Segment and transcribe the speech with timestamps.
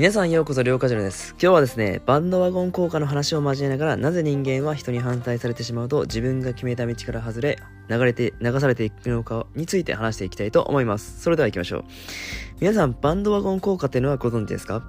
[0.00, 1.32] 皆さんようこそ、りょうかじろです。
[1.32, 7.58] 今日はですね、バンドワゴン効果の話を交えながら、なぜ人間は人に反対されてしまうと、自分が決めた道から外れ、
[7.90, 11.20] 流れて、流されていくのかについて話していきたいと思います。
[11.20, 11.84] それでは行きましょう。
[12.60, 14.82] 皆さん、バンドワゴン効果っていうのはご存知ですか？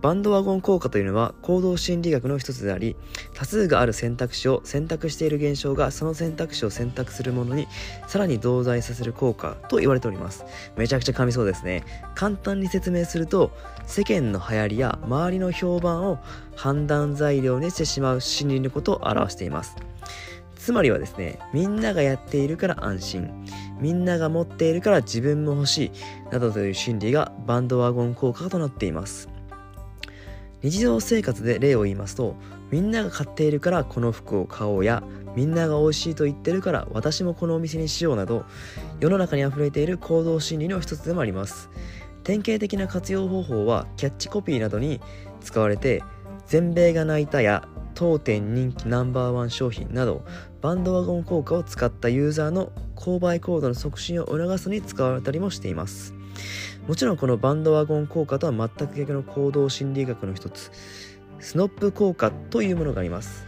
[0.00, 2.96] バンドワゴン効果というのは行動心理学の一つであり、
[3.34, 7.68] 多数がある選択肢を選択している現象がその選択肢を選択するものに
[8.06, 10.44] さらに同在させる効果と言われております。
[10.76, 11.84] めちゃくちゃ噛みそうですね。
[12.14, 13.50] 簡単に説明すると、
[13.86, 16.18] 世間の流行りや周りの評判を
[16.56, 19.76] 判断材料にしてしまう心理のことを表しています。
[20.68, 23.30] つまりはですね、みんながやっているから安心、
[23.80, 25.90] みんなが持っているから自分も欲しい、
[26.30, 29.30] などという心理がバンドワゴン効果となっています。
[30.62, 32.36] 日常生活で例を言いますと、
[32.70, 35.02] みんなが買っているからこの服を買おうや、
[35.34, 38.44] みんなが美味しいと言ってるから私もこのお店にしようなど、
[39.00, 41.70] 世の中に溢れている行動心理の一つでもあります。
[42.24, 45.00] 典型的な活用方法はキャッチコピーなどに
[45.40, 46.04] 使われて、
[46.46, 47.66] 全米が泣いたや
[47.98, 50.24] 当店人気ナンバーワン商品など
[50.60, 56.14] バンドワゴン効果を使ったユーザーの購買行動の促進を促すに使われたりもしています。
[56.88, 60.72] もちろんこのバンドワゴン効果とは全く逆の行動心理学の一つ。
[61.38, 63.46] スノップ効果というものがあります。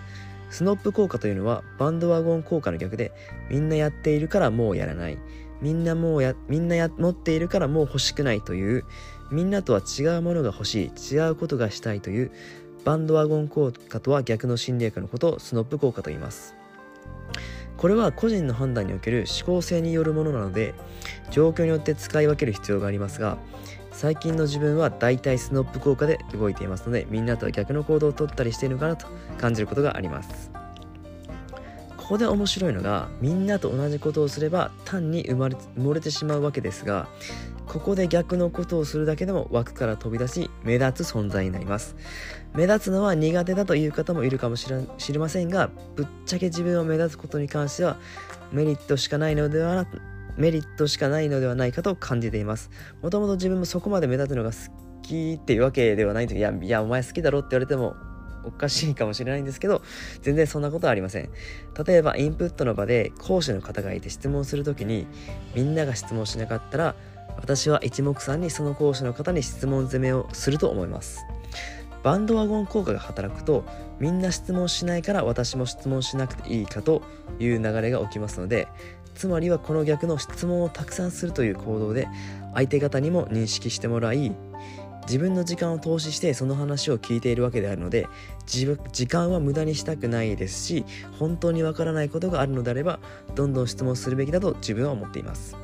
[0.51, 3.13] スノップ効果というのはバンドワゴン効果の逆で
[3.49, 5.19] みんなやっているからもうやらない。
[5.61, 8.85] みんなもうやみんなや持っているからもう欲しくないという
[9.31, 12.31] みんなとは違うものが欲しい違うことがしたいという
[12.85, 16.60] バンドワゴン効果とは逆の心理学のことをスノップ効果と言います。
[17.81, 20.75] これは個人の判断における思考性によるものなので
[21.31, 23.39] 状況によって使い分ける必要がありますが
[23.91, 29.07] 最近の自分は大体スノップ効果で動いていますのでみんなとは逆の行動をとったりしているのかなと
[29.39, 30.51] 感じることがあります。
[31.97, 37.07] ここで面白いのがみんなと同じことをすれば単に生まれ埋もれてしまうわけですが
[37.71, 41.95] ここで逆のことをするだけでも枠から飛び出し目立つ存在になります。
[42.53, 47.97] 目立つのは苦手だという方もいるかもしれませんがぶっちゃけ自分を目立つことに関しては
[48.51, 49.87] メリットしかないのではな
[50.37, 52.71] メリットしかないのではないかと感じています。
[53.03, 54.57] もともと自分もそこまで目立つのが好
[55.03, 57.95] きっていうわけではないといやいやお前好きだろって言われても
[58.45, 59.83] おかしいかもしれないんですけど
[60.23, 61.31] 全然そんなことはありません。
[61.87, 65.07] 例えばインプットの場で講師の方がいて質問するときに
[65.55, 66.97] みんなが質問しなかったら
[67.41, 71.25] 私は一目散にその講師の方に質問攻めをすると思います。
[72.03, 73.65] バンドワゴン効果が働くと
[73.99, 77.03] みんな質問しないから私も質問しなくていいかと
[77.39, 78.69] いう流れが起きますので
[79.15, 82.09] つまりはこの逆の質問をたくさんするという行動で
[82.55, 84.35] 相手方にも認識してもらい
[85.03, 88.07] 自分の時間を投資してその話を聞いているわけであるので
[88.47, 90.85] 時間は無駄にしたくないですし
[91.19, 93.01] 本当にわからないことがあるのであれば
[93.35, 95.57] どんどん質問するべきだと自分は思っています。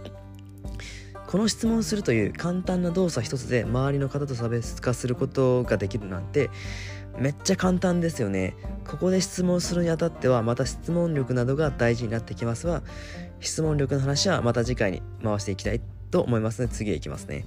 [1.27, 6.51] この質問するという簡単な動作一つで周りの方と差別化することができるなんて
[7.19, 8.55] めっちゃ簡単ですよね。
[8.87, 12.83] ここで質問するにあたってはまた質問力などが大事になってきますが
[13.41, 17.45] 質問力の話はまた次回に回していきたいと思いますので次へ行きますね。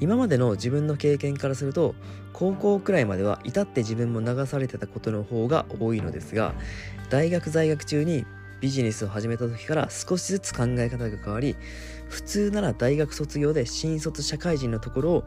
[0.00, 1.94] 今までの自分の経験からすると
[2.32, 6.54] 高校くらいまでは至って自分も流されてたことの方が多いのですが
[7.10, 8.24] 大学在学中に
[8.60, 11.56] ビジネスを始めた時から少しずつ考え方が変わり
[12.08, 15.24] 普通なら大学卒業で新卒社会人のところを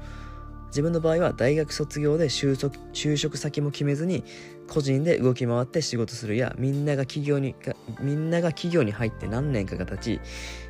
[0.68, 4.24] 自分の場合は大学卒業で就職就職先も決めずに
[4.68, 6.36] 個人で動き回って仕事する。
[6.36, 7.54] やみんなが企業に
[8.02, 10.20] みんなが企業に入って何年かが経ち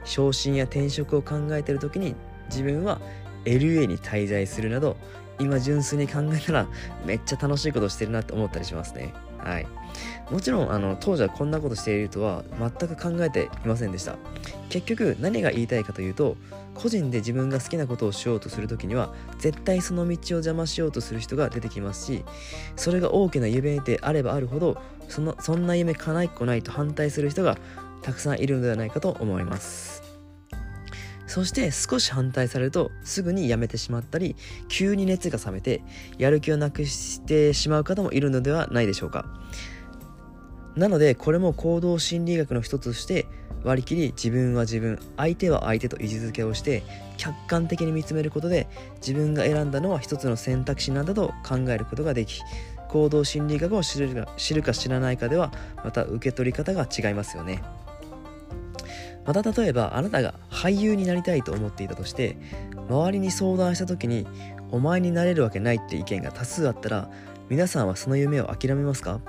[0.03, 2.15] 昇進や転職を考えてる時に
[2.49, 2.99] 自分は
[3.45, 4.97] LA に滞在するなど
[5.39, 6.67] 今純粋に考えたら
[7.05, 9.13] めっちゃ楽しいことしてるなって思ったりしますね。
[9.43, 9.67] はい。
[10.31, 14.15] もちろんあの当時はこんなことしているとは全く考えていませんでした。
[14.69, 16.35] 結局何が言いたいかというと
[16.73, 22.25] 個人で自分が好きなことをしようとする時には絶対その道を邪魔しようとする人が出てきますし
[22.75, 27.57] それが大きな夢であればあるほどそのそんな夢叶いっこないと反対する人が
[28.01, 30.12] たくさんいるのではないかと思います。
[31.33, 34.35] そして少し反対されるとすぐにやめてしまったり
[34.67, 35.81] 急に熱が冷めて
[36.19, 39.25] やる気をなくしてしまう方もいるのではないでしょうか。
[40.75, 43.25] なのでこれも行動心理学の一つとして
[43.63, 46.83] 割り切り自分は自分相手は相手と位置づけをして
[47.17, 52.41] 客観的に見つめることで自分が選んだのは一つの選択肢なんだと考えることができ
[52.89, 55.51] 行動心理学を知るか知るか知らないかでは
[55.83, 57.63] また受け取り方が違いますよね。
[59.25, 62.37] また例えばあなたが俳優になりたいと思っていたとして
[62.89, 64.27] 周りに相談した時に
[64.71, 67.09] お前になれるわけないって意見が多数あったら
[67.49, 69.21] 皆さんはその夢を諦めますか？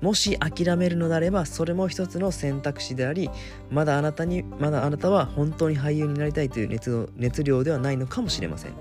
[0.00, 3.28] もし諦めるのであればそれも一つの選択肢であり
[3.70, 8.72] まだあなたにまだあなたは本当に俳優になりたいという熱熱量ではないのかもしれません。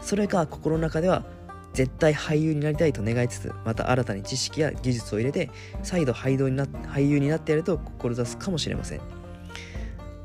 [0.00, 1.24] それか心の中では
[1.72, 5.50] 絶対俳優になりたいと願いつつまた新たに知識や技術を入れて
[5.82, 9.00] 再度俳優にな俳優になってやると志すかもしれません。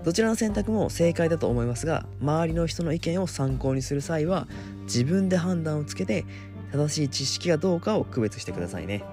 [0.04, 4.48] どちらの選択も正解だと思いますが周りの人の意見を参考にする際は
[4.84, 6.26] 自分で判断をつけて
[6.72, 9.04] 正しい知識がどうかを区別してくださいね。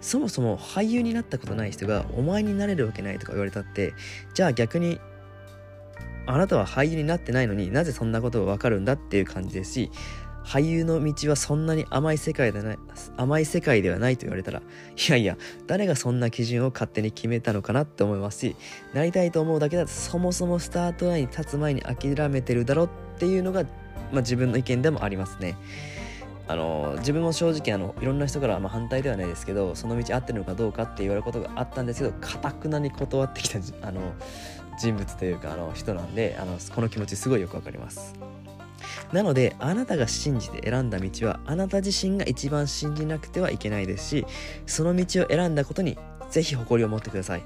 [0.00, 3.94] そもそも俳優になったことない人がお前になれるわけないとか言われたって
[4.32, 5.00] じゃあ逆に
[6.26, 9.90] あなたは俳優になってないのになぜそんなことがわかるんだっていう感じですし
[10.44, 12.78] 俳優の道はそんなに甘い世界でない
[13.16, 14.62] 甘い世界ではないと言われたらい
[15.10, 15.36] やいや
[15.66, 18.56] 誰がそんな基準を勝手に決めたのかなって思いますし
[18.94, 22.88] なりたいと思うだけだとそもそもスタートラインに立つ前に諦めてるだろっ
[23.18, 25.56] ていうのが、まあ、自分の意見でもありますね。
[26.50, 34.00] あの自分も正直あのいろんな人からま反対ではないですけどその道合ってるのかどうかって言われることがあったんですけどかたくなに断ってきたあの
[34.80, 38.14] 人物というかあの人なんであのこの気持ちすごいよくわかります
[39.12, 44.26] なのであなたが信じて選んだ道はあなた自身が一番信じなくてはいけないですし
[44.66, 45.98] その道を選んだことに
[46.30, 47.42] ぜひ誇りを持ってください。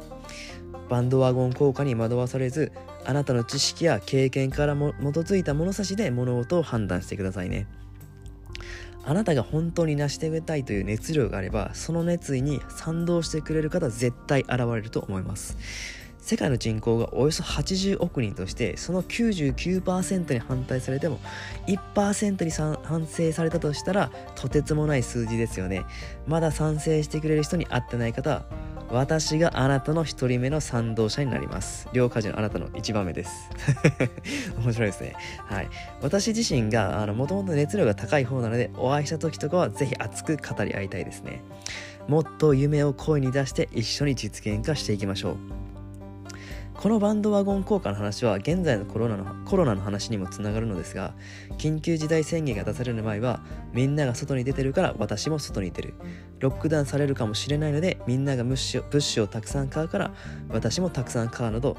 [0.88, 2.70] バンドワゴン効果に惑わされず
[3.06, 7.66] あなたの知識や経験からも基づいた物差しで物事を判断してくださいね。
[9.04, 15.56] あなたが本当に成し遂げたいという熱量があればその熱意に賛同してくれる方絶対現れると思います。
[16.22, 21.18] 世界の人口がおよそ80億人としてその99%に反対されても
[21.66, 22.50] 1%に
[22.84, 25.84] 反省されたとしたらとてつもない数字ですよね
[26.26, 28.44] まだ賛成してくれる人に会ってない方は
[28.92, 31.88] 私があなたの一人目の賛同者になります。
[31.94, 33.48] 両家事のあなたの一番目です。
[34.62, 35.14] 面白いですね。
[35.46, 35.68] はい。
[36.02, 41.42] 私自身が、もともと熱量が高い方なので、お会いした時とかはぜひ熱く語り合いたいですね。
[42.06, 45.71] もっと夢を声に出して一緒に実現化していきましょう。
[46.74, 51.14] このバンドワゴン効果の話は現在のコロナのコロナの話にもつながるのですが
[51.58, 53.40] 緊急事態宣言が出される前は
[53.72, 55.94] みんなが外に出てるから私も外に出る。
[56.40, 60.12] ロックダウンされるかもしれないのでみんなが物資を物資をたくさん買うから
[60.48, 61.76] 私もたくさん買うなど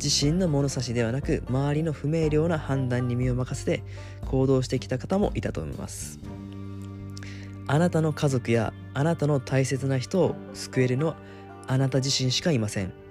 [0.00, 3.82] 自身の物差しではなく周りの不明瞭な判断に身を任せて
[4.26, 6.20] 行動してきた方もいたと思います。
[7.66, 11.16] あなたの家族やあなたの大切な人を救えるのは
[11.66, 13.03] あなた自身しかいません。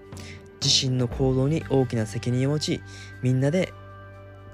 [0.63, 2.81] 自身の行動に大きな責任を持ち
[3.21, 3.73] みんなで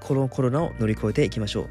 [0.00, 1.68] このコロナを乗り越えていきましょう。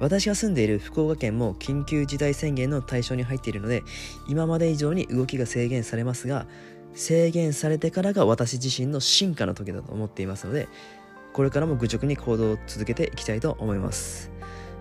[0.00, 3.82] 私が住んでいる福岡県も緊急事態宣言の対象に入っているので
[4.28, 6.46] 今まで以上に動きが制限されますが
[6.94, 10.68] 制限されてからが私自身の進化の時だと思っていますので
[11.32, 14.30] これからも愚直に行動を続けていきたいと思います。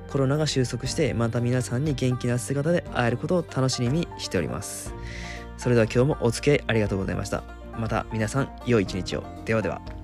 [0.10, 4.94] コロナが収束してまた皆さんに元気な姿で会えることを楽しみにしております。
[5.58, 7.44] それでは今日もお付き合いありがとうございました。
[7.78, 9.24] また皆さん良い一日を。
[9.46, 9.97] ではでは。